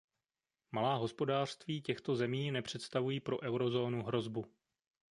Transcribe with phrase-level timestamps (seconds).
[0.71, 4.45] Malá hospodářství těchto zemí nepředstavují pro eurozónu hrozbu.